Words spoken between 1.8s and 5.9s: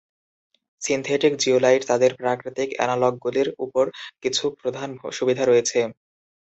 তাদের প্রাকৃতিক অ্যানালগগুলির উপর কিছু প্রধান সুবিধা রয়েছে।